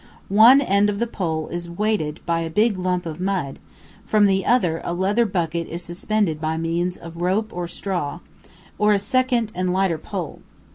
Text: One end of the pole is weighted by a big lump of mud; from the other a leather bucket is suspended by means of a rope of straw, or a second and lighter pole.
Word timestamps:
One 0.29 0.61
end 0.61 0.89
of 0.89 0.97
the 0.97 1.05
pole 1.05 1.47
is 1.49 1.69
weighted 1.69 2.21
by 2.25 2.39
a 2.39 2.49
big 2.49 2.75
lump 2.75 3.05
of 3.05 3.21
mud; 3.21 3.59
from 4.03 4.25
the 4.25 4.47
other 4.47 4.81
a 4.83 4.95
leather 4.95 5.27
bucket 5.27 5.67
is 5.67 5.83
suspended 5.83 6.41
by 6.41 6.57
means 6.57 6.97
of 6.97 7.17
a 7.17 7.19
rope 7.19 7.53
of 7.55 7.69
straw, 7.69 8.19
or 8.79 8.93
a 8.93 8.97
second 8.97 9.51
and 9.53 9.71
lighter 9.71 9.99
pole. 9.99 10.41